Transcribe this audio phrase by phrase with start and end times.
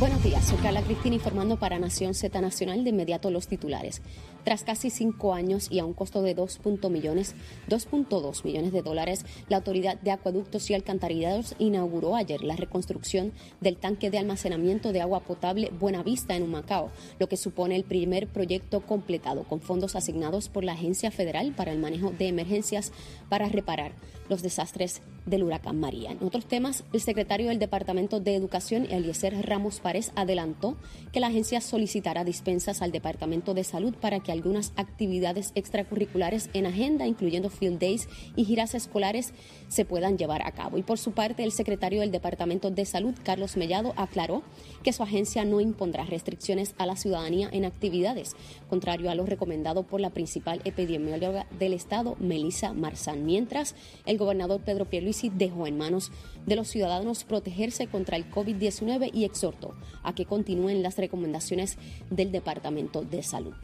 [0.00, 4.00] Buenos días, soy Carla Cristina informando para Nación Z Nacional de inmediato los titulares.
[4.44, 7.34] Tras casi cinco años y a un costo de 2.2 millones,
[7.68, 13.76] 2.2 millones de dólares, la Autoridad de Acueductos y Alcantarillados inauguró ayer la reconstrucción del
[13.76, 18.80] tanque de almacenamiento de agua potable Buenavista en Humacao, lo que supone el primer proyecto
[18.80, 22.90] completado con fondos asignados por la Agencia Federal para el Manejo de Emergencias
[23.28, 23.92] para reparar
[24.30, 26.12] los desastres del huracán María.
[26.12, 30.76] En otros temas, el secretario del Departamento de Educación, Eliezer Ramos Párez, adelantó
[31.12, 36.66] que la agencia solicitará dispensas al Departamento de Salud para que algunas actividades extracurriculares en
[36.66, 39.32] agenda, incluyendo field days y giras escolares,
[39.68, 40.78] se puedan llevar a cabo.
[40.78, 44.42] Y por su parte, el secretario del Departamento de Salud, Carlos Mellado, aclaró
[44.82, 48.34] que su agencia no impondrá restricciones a la ciudadanía en actividades,
[48.68, 53.26] contrario a lo recomendado por la principal epidemióloga del Estado, Melissa Marzán.
[53.26, 53.74] Mientras,
[54.06, 56.12] el gobernador Pedro Pierluisi dejó en manos
[56.46, 61.78] de los ciudadanos protegerse contra el COVID-19 y exhortó a que continúen las recomendaciones
[62.10, 63.54] del Departamento de Salud.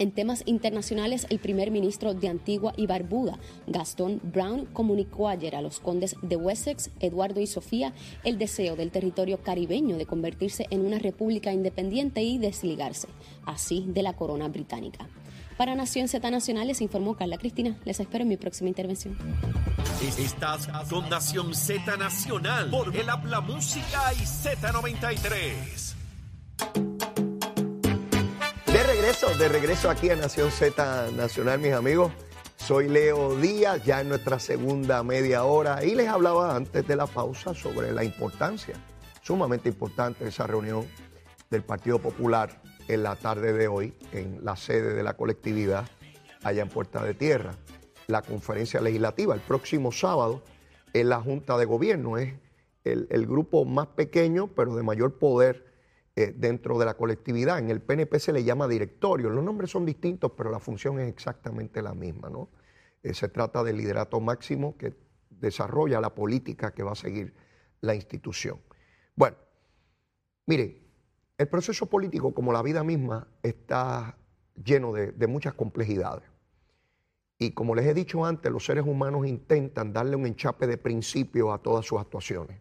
[0.00, 5.60] En temas internacionales, el primer ministro de Antigua y Barbuda, Gastón Brown, comunicó ayer a
[5.60, 7.92] los condes de Wessex, Eduardo y Sofía,
[8.24, 13.08] el deseo del territorio caribeño de convertirse en una república independiente y desligarse,
[13.44, 15.06] así, de la corona británica.
[15.60, 17.76] Para Nación Z Nacional les informó Carla Cristina.
[17.84, 19.14] Les espero en mi próxima intervención.
[20.00, 25.94] Estás con Nación Z Nacional por el Habla Música y Z93.
[28.72, 32.10] De regreso, de regreso aquí a Nación Z Nacional, mis amigos.
[32.56, 37.06] Soy Leo Díaz, ya en nuestra segunda media hora, y les hablaba antes de la
[37.06, 38.76] pausa sobre la importancia,
[39.20, 40.86] sumamente importante, de esa reunión
[41.50, 45.88] del Partido Popular en la tarde de hoy en la sede de la colectividad
[46.42, 47.54] allá en Puerta de Tierra.
[48.08, 50.42] La conferencia legislativa el próximo sábado
[50.92, 52.18] en la Junta de Gobierno.
[52.18, 52.34] Es
[52.82, 55.64] el, grupo más pequeño pero de mayor poder
[56.16, 57.60] eh, dentro de la colectividad.
[57.60, 59.30] En el PNP se le llama directorio.
[59.30, 62.28] Los nombres son distintos pero la función es exactamente la misma.
[62.28, 62.48] ¿no?
[63.04, 64.94] Eh, se trata del liderato máximo que
[65.28, 67.34] desarrolla la política que va a seguir
[67.82, 68.58] la institución.
[69.14, 69.36] Bueno,
[70.46, 70.89] miren,
[71.40, 74.18] el proceso político, como la vida misma, está
[74.62, 76.28] lleno de, muchas complejidades.
[77.38, 81.50] Y como les he dicho antes, los seres humanos intentan darle un enchape de principio
[81.54, 82.60] a todas sus actuaciones.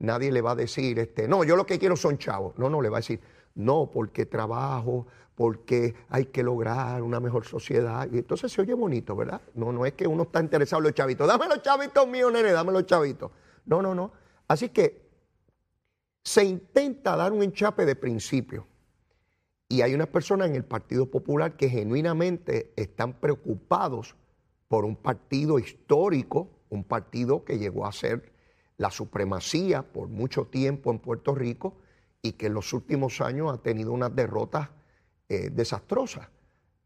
[0.00, 2.58] Nadie le va a decir, este, no, yo lo que quiero son chavos.
[2.58, 3.20] No, no, le va a decir,
[3.54, 8.06] no, porque trabajo, porque hay que lograr una mejor sociedad.
[8.12, 9.40] Y entonces se oye bonito, ¿verdad?
[9.54, 11.26] No, no es que uno está interesado en los chavitos.
[11.26, 13.30] Dame los chavitos míos, nene, dame los chavitos.
[13.64, 14.12] No, no, no.
[14.46, 15.03] Así que
[16.24, 18.66] se intenta dar un enchape de principio.
[19.68, 24.16] Y hay unas personas en el Partido Popular que genuinamente están preocupados
[24.68, 28.32] por un partido histórico, un partido que llegó a ser
[28.76, 31.76] la supremacía por mucho tiempo en Puerto Rico
[32.22, 34.70] y que en los últimos años ha tenido unas derrotas
[35.28, 36.28] eh, desastrosas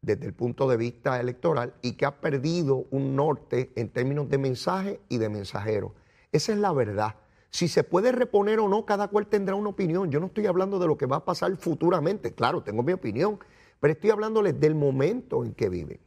[0.03, 4.39] desde el punto de vista electoral y que ha perdido un norte en términos de
[4.39, 5.95] mensaje y de mensajero.
[6.33, 7.17] Esa es la verdad.
[7.51, 10.11] Si se puede reponer o no, cada cual tendrá una opinión.
[10.11, 12.35] Yo no estoy hablando de lo que va a pasar futuramente.
[12.35, 13.39] Claro, tengo mi opinión,
[13.81, 16.01] pero estoy hablándoles del momento en que viven.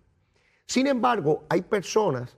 [0.67, 2.37] Sin embargo, hay personas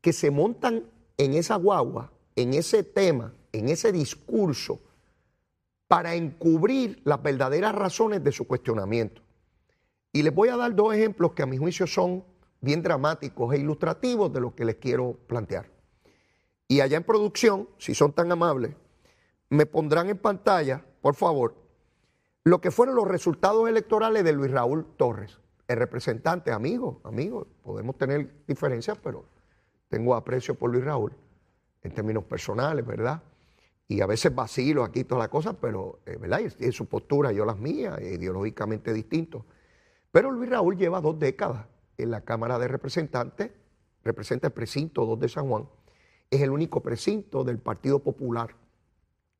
[0.00, 0.84] que se montan
[1.16, 4.80] en esa guagua, en ese tema, en ese discurso,
[5.86, 9.22] para encubrir las verdaderas razones de su cuestionamiento.
[10.12, 12.24] Y les voy a dar dos ejemplos que a mi juicio son
[12.60, 15.79] bien dramáticos e ilustrativos de lo que les quiero plantear.
[16.70, 18.76] Y allá en producción, si son tan amables,
[19.48, 21.56] me pondrán en pantalla, por favor,
[22.44, 27.98] lo que fueron los resultados electorales de Luis Raúl Torres, el representante, amigo, amigo, podemos
[27.98, 29.24] tener diferencias, pero
[29.88, 31.12] tengo aprecio por Luis Raúl
[31.82, 33.20] en términos personales, ¿verdad?
[33.88, 36.40] Y a veces vacilo aquí todas las cosas, pero, eh, ¿verdad?
[36.56, 39.42] Y, su postura, yo las mías, ideológicamente distintos.
[40.12, 41.66] Pero Luis Raúl lleva dos décadas
[41.98, 43.50] en la Cámara de Representantes,
[44.04, 45.68] representa el precinto 2 de San Juan,
[46.30, 48.54] es el único precinto del Partido Popular,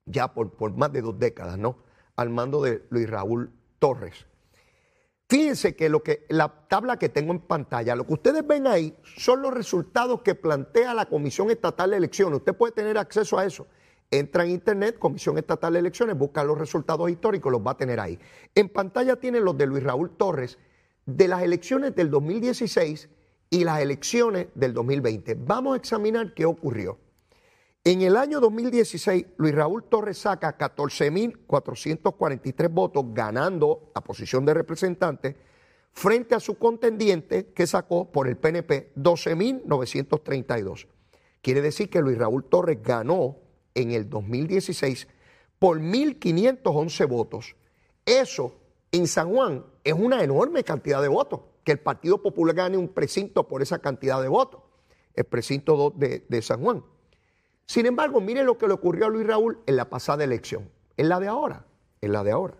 [0.07, 1.79] ya por, por más de dos décadas, ¿no?
[2.17, 4.27] Al mando de Luis Raúl Torres.
[5.29, 8.97] Fíjense que, lo que la tabla que tengo en pantalla, lo que ustedes ven ahí
[9.05, 12.39] son los resultados que plantea la Comisión Estatal de Elecciones.
[12.39, 13.69] Usted puede tener acceso a eso.
[14.11, 18.01] Entra en Internet, Comisión Estatal de Elecciones, busca los resultados históricos, los va a tener
[18.01, 18.19] ahí.
[18.57, 20.59] En pantalla tienen los de Luis Raúl Torres
[21.07, 23.09] de las elecciones del 2016
[23.51, 25.35] y las elecciones del 2020.
[25.35, 26.99] Vamos a examinar qué ocurrió.
[27.83, 35.37] En el año 2016, Luis Raúl Torres saca 14.443 votos, ganando la posición de representante,
[35.93, 40.87] frente a su contendiente que sacó por el PNP 12.932.
[41.43, 43.39] Quiere decir que Luis Raúl Torres ganó
[43.75, 45.09] en el 2016
[45.59, 47.57] por 1.511 votos.
[48.05, 48.55] Eso
[48.93, 51.41] en San Juan es una enorme cantidad de votos.
[51.71, 54.61] Que el Partido Popular gane un precinto por esa cantidad de votos.
[55.15, 56.85] El precinto 2 de, de San Juan.
[57.65, 60.69] Sin embargo, mire lo que le ocurrió a Luis Raúl en la pasada elección.
[60.97, 61.65] En la de ahora.
[62.01, 62.57] En la de ahora.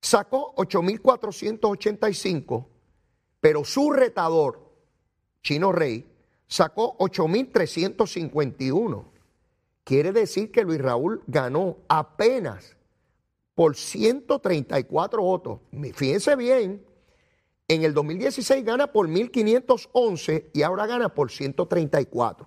[0.00, 2.66] Sacó 8.485,
[3.38, 4.72] pero su retador,
[5.40, 6.04] Chino Rey,
[6.48, 9.04] sacó 8.351.
[9.84, 12.76] Quiere decir que Luis Raúl ganó apenas
[13.54, 15.60] por 134 votos.
[15.94, 16.84] Fíjense bien,
[17.68, 22.46] en el 2016 gana por 1.511 y ahora gana por 134.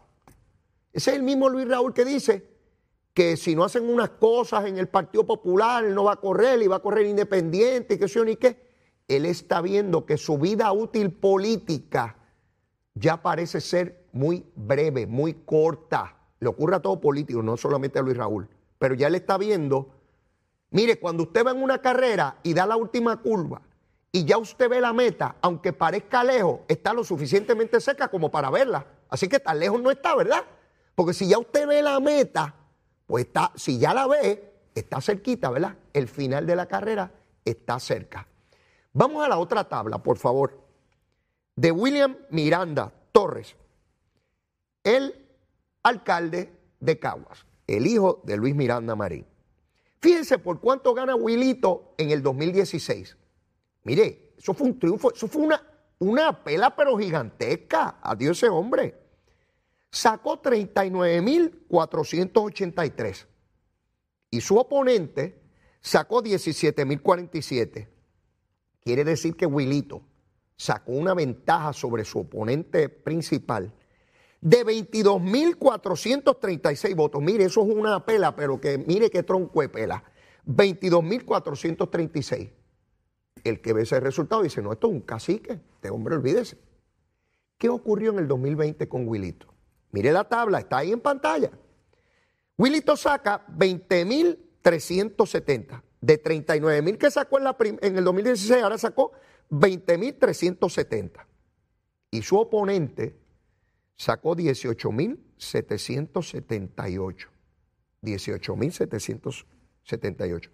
[0.94, 2.48] Ese es el mismo Luis Raúl que dice
[3.14, 6.62] que si no hacen unas cosas en el Partido Popular, él no va a correr
[6.62, 8.70] y va a correr independiente y que sé ni qué.
[9.08, 12.18] Él está viendo que su vida útil política
[12.94, 16.16] ya parece ser muy breve, muy corta.
[16.40, 18.48] Le ocurre a todo político, no solamente a Luis Raúl.
[18.78, 20.00] Pero ya él está viendo
[20.72, 23.62] Mire, cuando usted va en una carrera y da la última curva
[24.12, 28.50] y ya usted ve la meta, aunque parezca lejos, está lo suficientemente cerca como para
[28.50, 28.86] verla.
[29.10, 30.44] Así que tan lejos no está, ¿verdad?
[30.96, 32.56] Porque si ya usted ve la meta,
[33.06, 35.76] pues está, si ya la ve, está cerquita, ¿verdad?
[35.94, 37.12] El final de la carrera
[37.46, 38.28] está cerca.
[38.94, 40.60] Vamos a la otra tabla, por favor.
[41.56, 43.56] De William Miranda Torres,
[44.84, 45.28] el
[45.84, 49.26] alcalde de Caguas, el hijo de Luis Miranda Marín.
[50.02, 53.18] Fíjense por cuánto gana Wilito en el 2016.
[53.84, 55.62] Mire, eso fue un triunfo, eso fue una,
[56.00, 58.00] una pela pero gigantesca.
[58.02, 58.96] Adiós ese hombre.
[59.92, 63.26] Sacó 39.483.
[64.32, 65.42] Y su oponente
[65.82, 67.88] sacó 17.047.
[68.82, 70.02] Quiere decir que Wilito
[70.56, 73.74] sacó una ventaja sobre su oponente principal
[74.42, 77.22] de 22.436 votos.
[77.22, 80.04] Mire, eso es una pela, pero que mire qué tronco de pela.
[80.46, 82.52] 22.436.
[83.44, 86.58] El que ve ese resultado dice, no, esto es un cacique, este hombre olvídese.
[87.58, 89.48] ¿Qué ocurrió en el 2020 con Wilito?
[89.92, 91.50] Mire la tabla, está ahí en pantalla.
[92.58, 95.82] Wilito saca 20.370.
[96.02, 99.12] De 39.000 que sacó en, la en el 2016, ahora sacó
[99.50, 101.26] 20.370.
[102.12, 103.20] Y su oponente
[103.98, 107.28] sacó 18.778.
[108.02, 110.50] 18.778.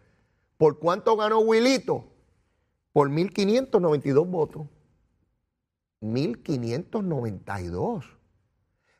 [0.57, 2.14] ¿Por cuánto ganó Wilito?
[2.95, 4.67] Por 1.592 votos.
[5.99, 8.05] 1.592.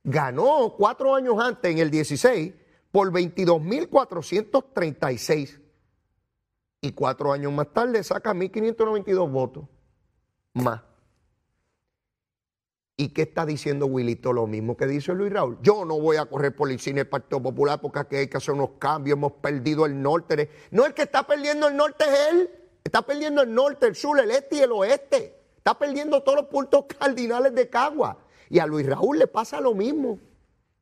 [0.03, 2.53] Ganó cuatro años antes, en el 16,
[2.91, 5.61] por 22.436.
[6.81, 9.63] Y cuatro años más tarde saca 1.592 votos.
[10.55, 10.81] Más.
[12.97, 14.33] ¿Y qué está diciendo Wilito?
[14.33, 15.57] Lo mismo que dice Luis Raúl.
[15.61, 18.35] Yo no voy a correr por el cine del Partido Popular porque aquí hay que
[18.35, 19.15] hacer unos cambios.
[19.15, 20.49] Hemos perdido el norte.
[20.71, 22.64] No, el que está perdiendo el norte es él.
[22.85, 25.35] Está perdiendo el norte, el sur, el este y el oeste.
[25.57, 28.19] Está perdiendo todos los puntos cardinales de Cagua.
[28.47, 30.19] Y a Luis Raúl le pasa lo mismo.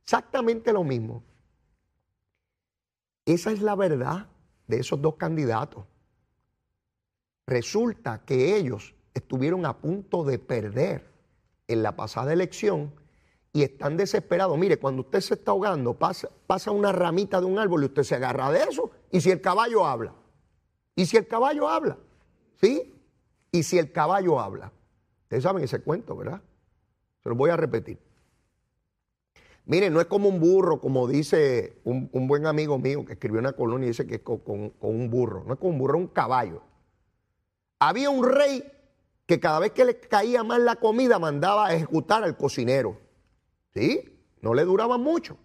[0.04, 1.24] Exactamente lo mismo.
[3.26, 4.28] Esa es la verdad
[4.68, 5.86] de esos dos candidatos.
[7.48, 11.10] Resulta que ellos estuvieron a punto de perder
[11.70, 12.94] en la pasada elección
[13.54, 14.58] y están desesperados.
[14.58, 18.04] Mire, cuando usted se está ahogando, pasa, pasa una ramita de un árbol y usted
[18.04, 18.92] se agarra de eso.
[19.10, 20.14] Y si el caballo habla,
[20.96, 21.98] y si el caballo habla,
[22.62, 22.94] ¿sí?
[23.52, 24.72] Y si el caballo habla.
[25.24, 26.42] Ustedes saben ese cuento, ¿verdad?
[27.22, 27.98] Se lo voy a repetir.
[29.66, 33.54] Mire, no es como un burro, como dice un, buen amigo mío que escribió una
[33.54, 35.44] colonia y dice que es con, con un burro.
[35.48, 36.62] No es como un burro, es un caballo.
[37.80, 38.64] Había un rey
[39.26, 42.98] que cada vez que le caía mal la comida mandaba a ejecutar al cocinero.
[43.74, 44.20] ¿Sí?
[44.42, 45.38] No le duraba mucho.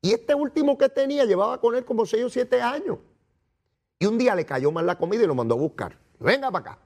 [0.00, 2.98] Y este último que tenía llevaba con él como 6 o 7 años.
[4.00, 5.96] Y un día le cayó mal la comida y lo mandó a buscar.
[6.18, 6.78] Venga para acá.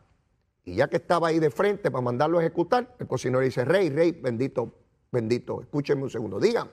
[0.64, 3.88] Y ya que estaba ahí de frente para mandarlo a ejecutar, el cocinero dice, rey,
[3.88, 4.72] rey, bendito,
[5.12, 6.70] bendito, escúcheme un segundo, dígame.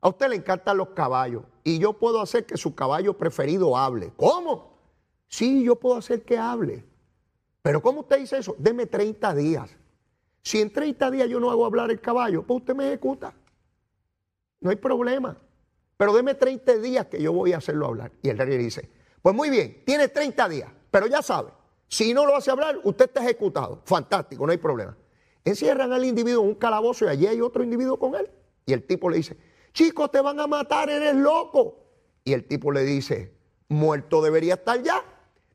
[0.00, 4.12] A usted le encantan los caballos y yo puedo hacer que su caballo preferido hable.
[4.16, 4.78] ¿Cómo?
[5.28, 6.84] Sí, yo puedo hacer que hable.
[7.60, 8.56] Pero ¿cómo usted dice eso?
[8.58, 9.76] Deme 30 días.
[10.42, 13.34] Si en 30 días yo no hago hablar el caballo, pues usted me ejecuta.
[14.60, 15.36] No hay problema.
[15.98, 18.12] Pero deme 30 días que yo voy a hacerlo hablar.
[18.22, 18.90] Y el rey dice,
[19.24, 21.50] pues muy bien, tiene 30 días, pero ya sabe,
[21.88, 23.80] si no lo hace hablar, usted está ejecutado.
[23.86, 24.94] Fantástico, no hay problema.
[25.46, 28.30] Encierran al individuo en un calabozo y allí hay otro individuo con él.
[28.66, 29.38] Y el tipo le dice,
[29.72, 31.78] chicos, te van a matar, eres loco.
[32.22, 33.32] Y el tipo le dice,
[33.68, 35.02] muerto debería estar ya.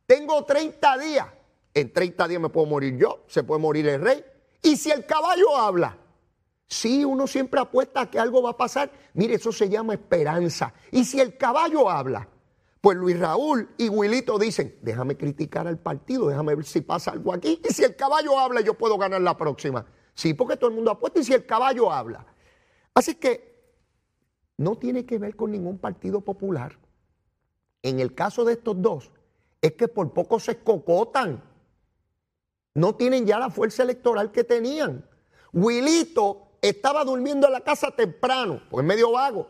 [0.08, 1.28] Tengo 30 días
[1.76, 4.26] en 30 días me puedo morir yo, se puede morir el rey.
[4.64, 5.96] Y si el caballo habla,
[6.72, 8.92] Sí, uno siempre apuesta a que algo va a pasar.
[9.16, 10.72] Mire, eso se llama esperanza.
[10.92, 12.30] Y si el caballo habla,
[12.82, 17.34] pues Luis Raúl y Wilito dicen, déjame criticar al partido, déjame ver si pasa algo
[17.34, 17.62] aquí.
[17.68, 19.86] Y si el caballo habla, yo puedo ganar la próxima.
[20.14, 22.26] Sí, porque todo el mundo apuesta y si el caballo habla.
[22.94, 23.50] Así que
[24.58, 26.78] no tiene que ver con ningún partido popular.
[27.82, 29.12] En el caso de estos dos,
[29.62, 31.44] es que por poco se cocotan.
[32.76, 35.06] No tienen ya la fuerza electoral que tenían.
[35.52, 39.48] Wilito estaba durmiendo en la casa temprano, pues medio vago.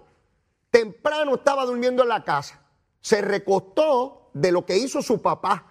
[0.72, 2.64] Temprano estaba durmiendo en la casa.
[3.02, 5.66] Se recostó de lo que hizo su papá.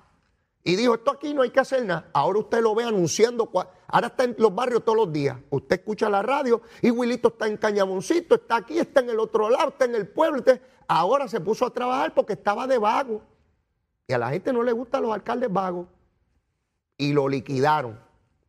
[0.64, 2.10] Y dijo, esto aquí no hay que hacer nada.
[2.12, 3.50] Ahora usted lo ve anunciando.
[3.86, 5.38] Ahora está en los barrios todos los días.
[5.50, 9.48] Usted escucha la radio y Wilito está en Cañamoncito, está aquí, está en el otro
[9.48, 10.42] lado, está en el pueblo.
[10.86, 13.22] ahora se puso a trabajar porque estaba de vago.
[14.06, 15.86] Y a la gente no le gustan los alcaldes vagos.
[16.96, 17.98] Y lo liquidaron.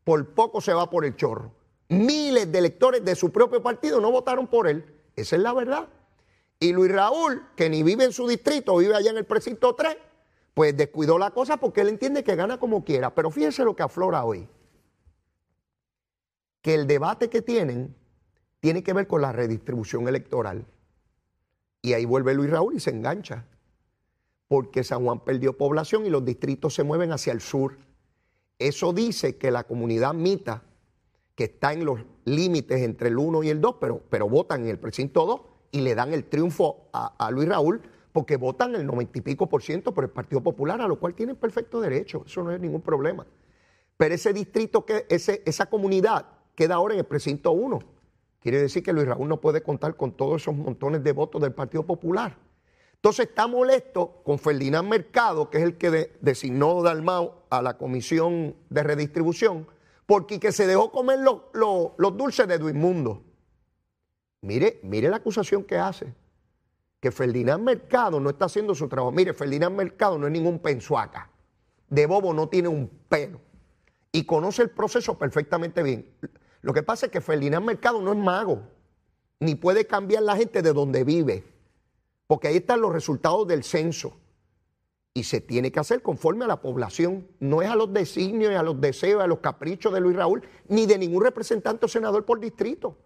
[0.03, 1.59] Por poco se va por el chorro
[1.89, 4.85] miles de electores de su propio partido no votaron por él.
[5.15, 5.89] Esa es la verdad.
[6.59, 9.95] Y Luis Raúl, que ni vive en su distrito, vive allá en el precinto 3,
[10.53, 13.15] pues descuidó la cosa porque él entiende que gana como quiera.
[13.15, 14.47] Pero fíjense lo que aflora hoy.
[16.61, 17.95] Que el debate que tienen
[18.59, 20.65] tiene que ver con la redistribución electoral.
[21.81, 23.45] Y ahí vuelve Luis Raúl y se engancha.
[24.49, 27.77] Porque San Juan perdió población y los distritos se mueven hacia el sur.
[28.57, 30.63] Eso dice que la comunidad mita
[31.35, 34.67] que está en los límites entre el 1 y el 2, pero, pero votan en
[34.67, 39.19] el precinto 2 y le dan el triunfo a, Luis Raúl porque votan el 90
[39.19, 42.43] y pico por ciento por el Partido Popular, a lo cual tienen perfecto derecho, eso
[42.43, 43.25] no es ningún problema.
[43.97, 47.79] Pero ese distrito, que, esa comunidad queda ahora en el precinto 1.
[48.39, 51.53] Quiere decir que Luis Raúl no puede contar con todos esos montones de votos del
[51.53, 52.37] Partido Popular.
[52.99, 58.55] Entonces está molesto con Ferdinand Mercado, que es el que designó Dalmau a la comisión
[58.69, 59.67] de redistribución,
[60.05, 63.23] porque que se dejó comer los, dulces de Duismundo.
[64.41, 66.13] Mire, mire la acusación que hace.
[66.99, 69.11] Que Ferdinand Mercado no está haciendo su trabajo.
[69.11, 71.29] Mire, Ferdinand Mercado no es ningún pensuaca.
[71.89, 73.39] De bobo no tiene un pelo.
[74.11, 76.09] Y conoce el proceso perfectamente bien.
[76.61, 78.63] Lo que pasa es que Ferdinand Mercado no es mago.
[79.39, 81.43] Ni puede cambiar la gente de donde vive.
[82.27, 84.17] Porque ahí están los resultados del censo
[85.13, 87.27] y se tiene que hacer conforme a la población.
[87.39, 90.85] No es a los designios, a los deseos, a los caprichos de Luis Raúl, ni
[90.85, 92.97] de ningún representante o senador por distrito.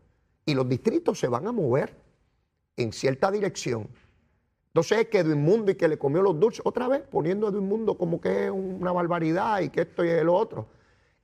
[0.46, 1.96] Y los distritos se van a mover
[2.78, 3.88] en cierta dirección.
[4.68, 7.52] Entonces es que Edwin Mundo y que le comió los dulces, otra vez poniendo a
[7.52, 10.68] Edwin Mundo como que es una barbaridad y que esto y lo otro.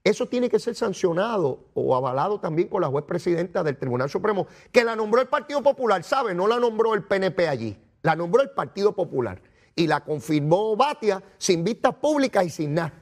[0.02, 4.46] Eso tiene que ser sancionado o avalado también con la juez presidenta del Tribunal Supremo,
[4.72, 6.34] que la nombró el Partido Popular, ¿sabe?
[6.34, 9.42] No la nombró el PNP allí, la nombró el Partido Popular
[9.74, 12.94] y la confirmó Batia sin vistas públicas y sin nada.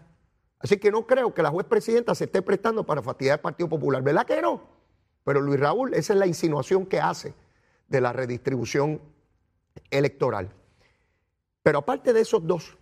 [0.58, 3.68] Así que no creo que la juez presidenta se esté prestando para fastidiar al Partido
[3.68, 4.02] Popular.
[4.02, 4.77] ¿Verdad que no?
[5.28, 7.34] Pero Luis Raúl, esa es la insinuación que hace
[7.86, 8.98] de la redistribución
[9.90, 10.48] electoral.
[11.62, 12.78] Pero aparte de esos dos,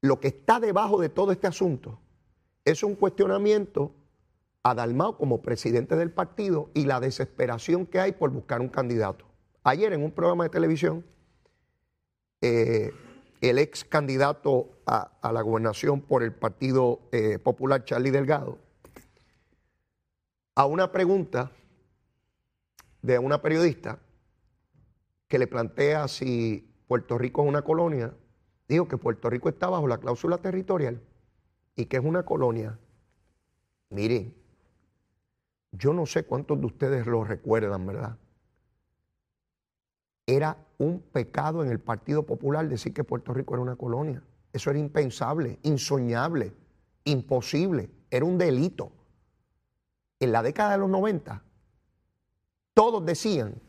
[0.00, 2.00] lo que está debajo de todo este asunto
[2.64, 3.94] es un cuestionamiento
[4.64, 9.24] a Dalmao como presidente del partido y la desesperación que hay por buscar un candidato.
[9.62, 11.06] Ayer en un programa de televisión,
[12.40, 12.90] eh,
[13.40, 18.58] el ex candidato a, la gobernación por el Partido eh, Popular, Charlie Delgado,
[20.54, 21.50] a una pregunta
[23.02, 23.98] de una periodista
[25.28, 28.14] que le plantea si Puerto Rico es una colonia,
[28.68, 31.00] dijo que Puerto Rico está bajo la cláusula territorial
[31.76, 32.78] y que es una colonia.
[33.90, 34.34] Miren,
[35.72, 38.16] yo no sé cuántos de ustedes lo recuerdan, ¿verdad?
[40.26, 44.22] Era un pecado en el Partido Popular decir que Puerto Rico era una colonia.
[44.52, 46.52] Eso era impensable, insoñable,
[47.04, 48.92] imposible, era un delito.
[50.20, 51.42] En la década de los 90,
[52.74, 53.60] todos decían,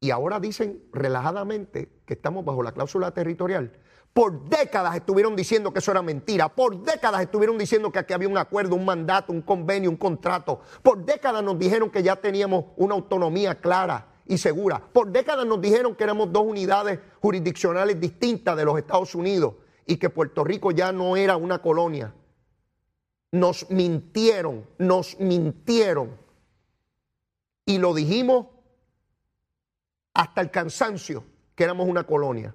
[0.00, 3.72] y ahora dicen relajadamente que estamos bajo la cláusula territorial.
[4.12, 6.48] Por décadas estuvieron diciendo que eso era mentira.
[6.48, 10.60] Por décadas estuvieron diciendo que aquí había un acuerdo, un mandato, un convenio, un contrato.
[10.82, 14.82] Por décadas nos dijeron que ya teníamos una autonomía clara y segura.
[14.92, 19.98] Por décadas nos dijeron que éramos dos unidades jurisdiccionales distintas de los Estados Unidos y
[19.98, 22.14] que Puerto Rico ya no era una colonia.
[23.32, 26.16] Nos mintieron, nos mintieron.
[27.64, 28.46] Y lo dijimos
[30.14, 32.54] hasta el cansancio que éramos una colonia.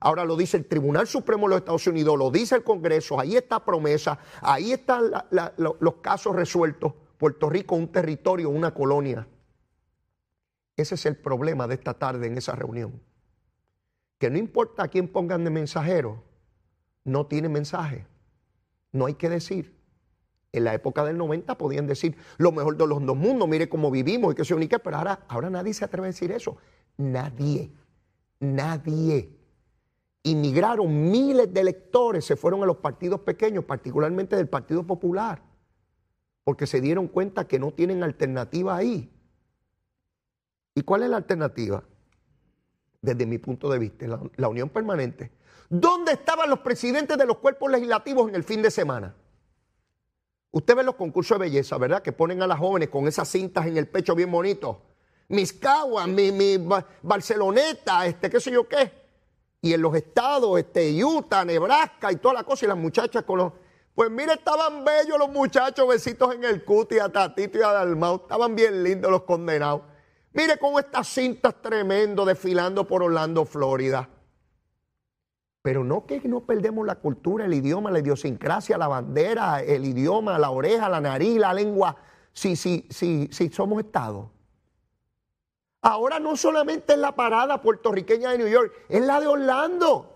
[0.00, 3.36] Ahora lo dice el Tribunal Supremo de los Estados Unidos, lo dice el Congreso, ahí
[3.36, 5.10] está promesa, ahí están
[5.56, 6.92] los casos resueltos.
[7.16, 9.26] Puerto Rico, un territorio, una colonia.
[10.76, 13.00] Ese es el problema de esta tarde en esa reunión.
[14.18, 16.22] Que no importa a quién pongan de mensajero,
[17.04, 18.06] no tiene mensaje.
[18.92, 19.74] No hay que decir.
[20.54, 23.90] En la época del 90 podían decir lo mejor de los dos mundos, mire cómo
[23.90, 26.56] vivimos y que se unique, pero ahora, ahora nadie se atreve a decir eso.
[26.96, 27.72] Nadie,
[28.38, 29.36] nadie.
[30.22, 35.42] Inmigraron miles de electores, se fueron a los partidos pequeños, particularmente del Partido Popular,
[36.44, 39.12] porque se dieron cuenta que no tienen alternativa ahí.
[40.76, 41.82] ¿Y cuál es la alternativa?
[43.02, 45.32] Desde mi punto de vista, la, la unión permanente.
[45.68, 49.16] ¿Dónde estaban los presidentes de los cuerpos legislativos en el fin de semana?
[50.54, 52.00] Usted ve los concursos de belleza, ¿verdad?
[52.00, 54.76] Que ponen a las jóvenes con esas cintas en el pecho bien bonitos.
[55.26, 56.64] Mis caguas, mi, mi
[57.02, 58.92] Barceloneta, este, qué sé yo qué.
[59.60, 63.38] Y en los estados, este, Utah, Nebraska y toda la cosa, y las muchachas con
[63.38, 63.52] los.
[63.96, 68.20] Pues mire, estaban bellos los muchachos, besitos en el cuti, a Tatito y a Dalmau.
[68.22, 69.82] Estaban bien lindos los condenados.
[70.34, 74.08] Mire cómo estas cintas tremendo desfilando por Orlando, Florida.
[75.64, 80.38] Pero no que no perdemos la cultura, el idioma, la idiosincrasia, la bandera, el idioma,
[80.38, 81.96] la oreja, la nariz, la lengua,
[82.34, 84.30] si, si, si, si somos Estado.
[85.80, 90.14] Ahora no solamente es la parada puertorriqueña de New York, es la de Orlando.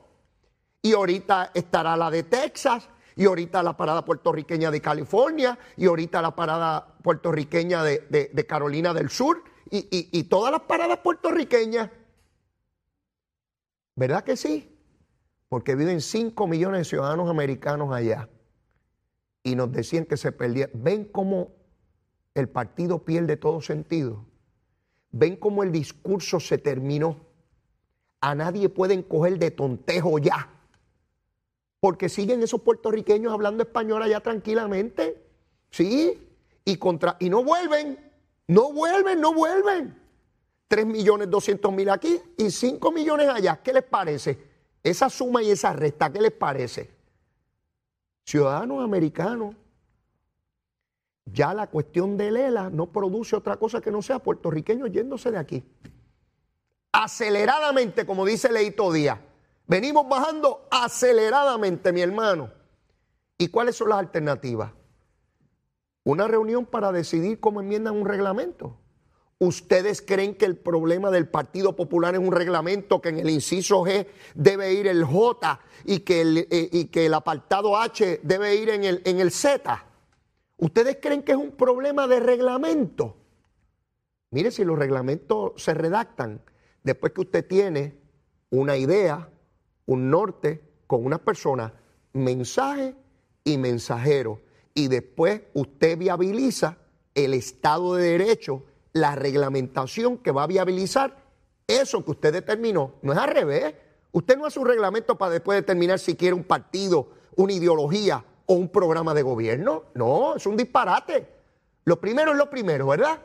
[0.82, 2.86] Y ahorita estará la de Texas,
[3.16, 9.08] y ahorita la parada puertorriqueña de California, y ahorita la parada puertorriqueña de, Carolina del
[9.08, 11.88] Sur, y, y todas las paradas puertorriqueñas.
[13.96, 14.77] ¿Verdad que sí?
[15.48, 18.28] Porque viven 5 millones de ciudadanos americanos allá.
[19.42, 20.68] Y nos decían que se perdía.
[20.74, 21.52] ¿Ven cómo
[22.34, 24.26] el partido pierde todo sentido?
[25.10, 27.16] ¿Ven cómo el discurso se terminó?
[28.20, 30.50] A nadie pueden coger de tontejo ya.
[31.80, 35.24] Porque siguen esos puertorriqueños hablando español allá tranquilamente.
[35.70, 36.20] ¿Sí?
[36.64, 37.98] Y, contra, y no vuelven.
[38.48, 39.98] No vuelven, no vuelven.
[40.66, 43.60] 3 millones 200 mil aquí y 5 millones allá.
[43.62, 44.47] ¿Qué les parece?
[44.82, 46.90] Esa suma y esa resta, ¿qué les parece?
[48.25, 49.54] Ciudadanos americanos,
[51.25, 55.38] ya la cuestión de Lela no produce otra cosa que no sea puertorriqueños yéndose de
[55.38, 55.64] aquí.
[56.92, 59.18] Aceleradamente, como dice Leito Díaz.
[59.66, 62.50] Venimos bajando aceleradamente, mi hermano.
[63.37, 64.72] ¿Y cuáles son las alternativas?
[66.05, 68.79] Una reunión para decidir cómo enmiendan un reglamento.
[69.40, 73.83] ¿Ustedes creen que el problema del Partido Popular es un reglamento que en el inciso
[73.83, 78.57] G debe ir el J y que el, eh, y que el apartado H debe
[78.57, 79.85] ir en el, en el Z?
[80.57, 83.16] ¿Ustedes creen que es un problema de reglamento?
[84.31, 86.42] Mire, si los reglamentos se redactan
[86.83, 87.96] después que usted tiene
[88.51, 89.31] una idea,
[89.87, 91.72] un norte con una persona,
[92.12, 92.96] mensaje
[93.44, 94.40] y mensajero,
[94.74, 96.79] y después usted viabiliza
[97.14, 101.16] el Estado de Derecho la reglamentación que va a viabilizar
[101.66, 102.94] eso que usted determinó.
[103.03, 103.74] No es al revés.
[104.12, 108.55] Usted no hace un reglamento para después determinar si quiere un partido, una ideología o
[108.55, 109.85] un programa de gobierno.
[109.94, 111.29] No, es un disparate.
[111.85, 113.18] Lo primero es lo primero, ¿verdad?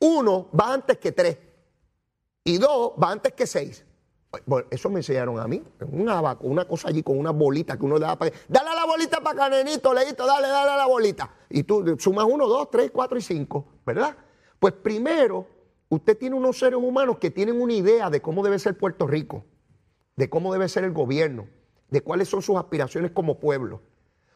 [0.00, 1.38] Uno va antes que tres.
[2.44, 3.84] Y dos va antes que seis.
[4.44, 5.62] Bueno, eso me enseñaron a mí.
[5.90, 8.30] Un abaco, una cosa allí con una bolita que uno le da para.
[8.46, 11.30] Dale a la bolita para canenito, leíto, dale, dale a la bolita.
[11.48, 14.14] Y tú sumas uno, dos, tres, cuatro y cinco, ¿verdad?
[14.58, 15.46] Pues primero,
[15.88, 19.44] usted tiene unos seres humanos que tienen una idea de cómo debe ser Puerto Rico,
[20.16, 21.46] de cómo debe ser el gobierno,
[21.90, 23.82] de cuáles son sus aspiraciones como pueblo.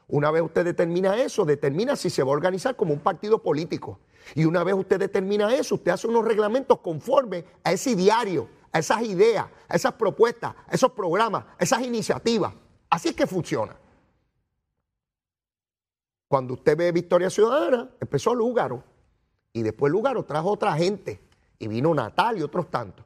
[0.07, 4.01] Una vez usted determina eso, determina si se va a organizar como un partido político.
[4.35, 8.79] Y una vez usted determina eso, usted hace unos reglamentos conforme a ese diario, a
[8.79, 12.55] esas ideas, a esas propuestas, a esos programas, a esas iniciativas.
[12.91, 13.77] Así es que funciona.
[16.29, 18.92] Cuando usted ve Victoria Ciudadana, empezó Lúgaro
[19.53, 21.21] y después Lugaro trajo otra gente
[21.59, 23.05] y vino Natal y otros tantos.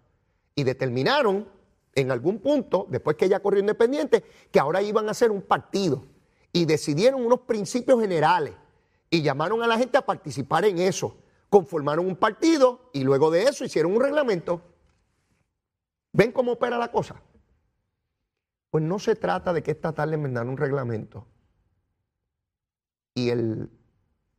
[0.54, 1.48] Y determinaron
[1.94, 6.04] en algún punto, después que ella corrió independiente, que ahora iban a hacer un partido.
[6.52, 8.54] Y decidieron unos principios generales
[9.10, 11.16] y llamaron a la gente a participar en eso.
[11.48, 14.62] Conformaron un partido y luego de eso hicieron un reglamento.
[16.12, 17.20] ¿Ven cómo opera la cosa?
[18.70, 21.26] Pues no se trata de que esta tarde enmendaran un reglamento.
[23.14, 23.70] Y el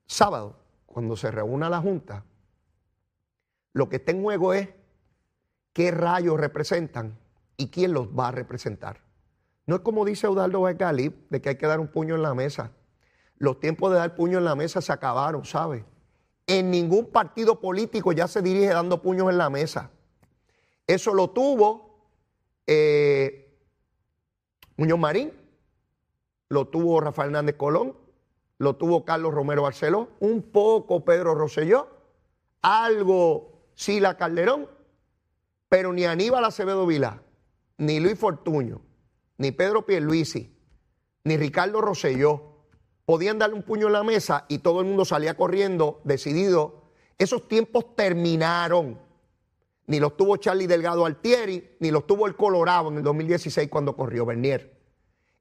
[0.05, 0.66] sábado
[0.97, 2.25] cuando se reúna la Junta,
[3.73, 4.69] lo que está en juego es
[5.71, 7.19] qué rayos representan
[7.55, 9.01] y quién los va a representar.
[9.67, 12.33] No es como dice Eudaldo Becali, de que hay que dar un puño en la
[12.33, 12.71] mesa.
[13.35, 15.85] Los tiempos de dar puño en la mesa se acabaron, ¿sabe?
[16.47, 19.91] En ningún partido político ya se dirige dando puños en la mesa.
[20.87, 22.09] Eso lo tuvo
[22.65, 23.55] eh,
[24.77, 25.31] Muñoz Marín,
[26.49, 28.06] lo tuvo Rafael Hernández Colón,
[28.57, 31.87] lo tuvo Carlos Romero Barceló, un poco Pedro Rosselló,
[32.61, 34.67] algo Sila Calderón,
[35.69, 37.21] pero ni Aníbal Acevedo Vilá,
[37.77, 38.81] ni Luis Fortuño,
[39.37, 40.55] ni Pedro Pierluisi,
[41.23, 42.57] ni Ricardo Rosselló,
[43.05, 46.91] podían darle un puño en la mesa y todo el mundo salía corriendo, decidido.
[47.17, 48.99] Esos tiempos terminaron.
[49.85, 53.95] Ni los tuvo Charlie Delgado Altieri, ni los tuvo el Colorado en el 2016 cuando
[53.95, 54.77] corrió Bernier.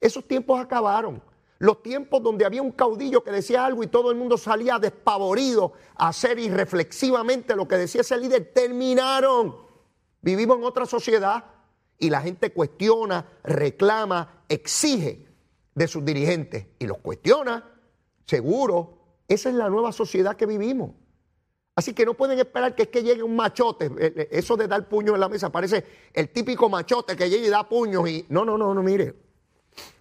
[0.00, 1.20] Esos tiempos acabaron.
[1.58, 5.72] Los tiempos donde había un caudillo que decía algo y todo el mundo salía despavorido
[5.94, 9.56] a hacer irreflexivamente lo que decía ese líder, terminaron.
[10.20, 11.44] Vivimos en otra sociedad
[11.98, 15.26] y la gente cuestiona, reclama, exige
[15.74, 17.64] de sus dirigentes y los cuestiona,
[18.26, 18.98] seguro.
[19.28, 20.90] Esa es la nueva sociedad que vivimos.
[21.74, 23.86] Así que no pueden esperar que es que llegue un machote.
[23.86, 27.46] Eh, eh, eso de dar puños en la mesa parece el típico machote que llegue
[27.46, 28.24] y da puños y.
[28.28, 29.14] No, no, no, no, mire.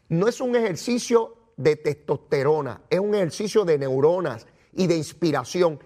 [0.07, 5.79] No es un ejercicio de testosterona, es un ejercicio de neuronas y de inspiración.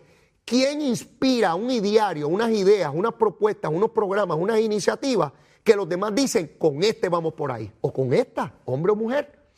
[0.45, 5.31] ¿Quién inspira un ideario, unas ideas, unas propuestas, unos programas, unas iniciativas
[5.63, 7.71] que los demás dicen, con este vamos por ahí?
[7.81, 9.51] O con esta, hombre o mujer.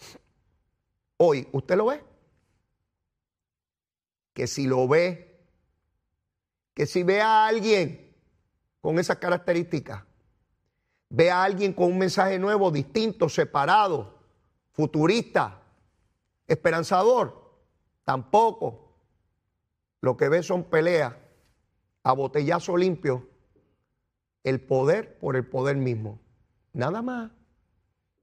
[1.17, 2.03] Hoy, ¿usted lo ve?
[4.33, 5.31] Que si lo ve
[6.73, 8.15] que si ve a alguien
[8.79, 10.03] con esas características,
[11.09, 14.17] ve a alguien con un mensaje nuevo, distinto, separado,
[14.71, 15.60] futurista,
[16.47, 17.59] esperanzador,
[18.03, 18.95] tampoco.
[20.01, 21.13] Lo que ve son peleas
[22.03, 23.29] a botellazo limpio,
[24.43, 26.19] el poder por el poder mismo.
[26.73, 27.31] Nada más.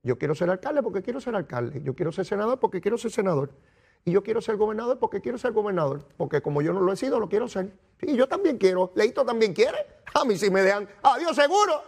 [0.02, 1.82] Yo quiero ser alcalde porque quiero ser alcalde.
[1.82, 3.52] Yo quiero ser senador porque quiero ser senador.
[4.04, 6.08] Y yo quiero ser gobernador porque quiero ser gobernador.
[6.16, 7.76] Porque como yo no lo he sido, lo quiero ser.
[8.00, 8.92] Y yo también quiero.
[8.94, 9.78] Leito también quiere.
[10.14, 10.88] A mí si me dejan.
[11.02, 11.82] Adiós, seguro.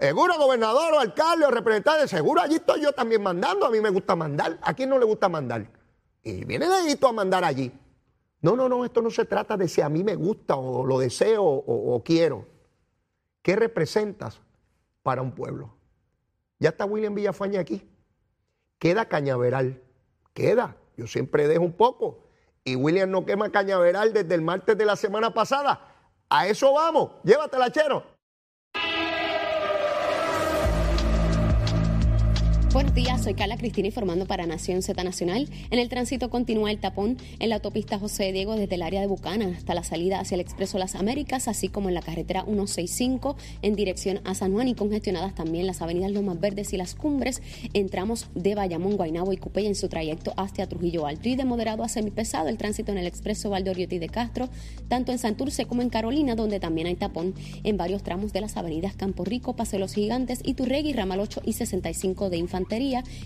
[0.00, 2.08] Seguro, gobernador o alcalde o representante.
[2.08, 3.66] Seguro, allí estoy yo también mandando.
[3.66, 4.58] A mí me gusta mandar.
[4.62, 5.70] ¿A quién no le gusta mandar?
[6.22, 7.70] Y viene Leito a mandar allí.
[8.40, 8.86] No, no, no.
[8.86, 12.02] Esto no se trata de si a mí me gusta o lo deseo o, o
[12.02, 12.46] quiero.
[13.42, 14.40] ¿Qué representas
[15.02, 15.76] para un pueblo?
[16.58, 17.86] Ya está William Villafaña aquí.
[18.78, 19.82] Queda Cañaveral.
[20.32, 20.76] Queda.
[20.96, 22.24] Yo siempre dejo un poco.
[22.64, 25.94] Y William no quema cañaveral desde el martes de la semana pasada.
[26.30, 27.12] A eso vamos.
[27.22, 28.19] Llévatela, chero.
[32.72, 35.48] Buenos días, soy Carla Cristina informando para Nación Z Nacional.
[35.70, 39.08] En el tránsito continúa el tapón en la autopista José Diego desde el área de
[39.08, 43.36] Bucana hasta la salida hacia el Expreso Las Américas, así como en la carretera 165
[43.62, 47.42] en dirección a San Juan y congestionadas también las avenidas Lomas Verdes y Las Cumbres
[47.72, 51.82] Entramos de Bayamón, Guaynabo y Cupey en su trayecto hacia Trujillo Alto y de moderado
[51.82, 54.48] a semipesado el tránsito en el Expreso Valdoriotti de Castro,
[54.86, 58.56] tanto en Santurce como en Carolina, donde también hay tapón en varios tramos de las
[58.56, 62.59] avenidas Campo Rico, Paseo Los Gigantes, Iturregui, Ramal 8 y 65 de Infantil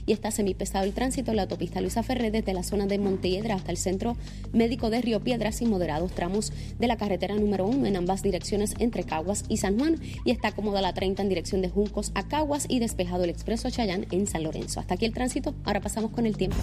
[0.06, 3.54] y está semipesado el tránsito en la autopista Luisa Ferré desde la zona de Montelledra
[3.54, 4.16] hasta el centro
[4.52, 8.74] médico de Río Piedras y moderados tramos de la carretera número 1 en ambas direcciones
[8.78, 12.28] entre Caguas y San Juan y está cómoda la 30 en dirección de Juncos a
[12.28, 14.80] Caguas y despejado el expreso Chayán en San Lorenzo.
[14.80, 16.58] Hasta aquí el tránsito, ahora pasamos con el tiempo.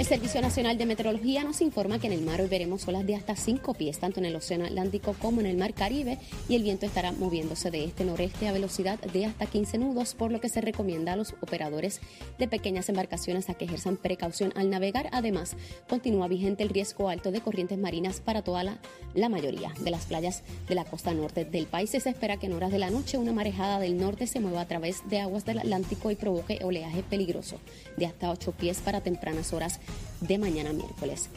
[0.00, 3.16] El Servicio Nacional de Meteorología nos informa que en el mar hoy veremos olas de
[3.16, 6.16] hasta 5 pies, tanto en el Océano Atlántico como en el Mar Caribe,
[6.48, 10.40] y el viento estará moviéndose de este-noreste a velocidad de hasta 15 nudos, por lo
[10.40, 12.00] que se recomienda a los operadores
[12.38, 15.10] de pequeñas embarcaciones a que ejerzan precaución al navegar.
[15.12, 15.54] Además,
[15.86, 18.78] continúa vigente el riesgo alto de corrientes marinas para toda la,
[19.12, 21.90] la mayoría de las playas de la costa norte del país.
[21.90, 24.66] Se espera que en horas de la noche una marejada del norte se mueva a
[24.66, 27.60] través de aguas del Atlántico y provoque oleaje peligroso
[27.98, 29.78] de hasta 8 pies para tempranas horas
[30.20, 31.28] de mañana miércoles.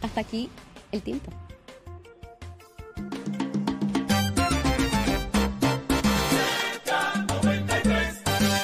[0.00, 0.48] Hasta aquí
[0.92, 1.30] el tiempo.